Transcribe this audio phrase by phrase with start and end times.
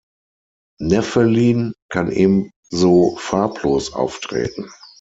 [0.79, 4.67] Nephelin kann ebenso farblos auftreten.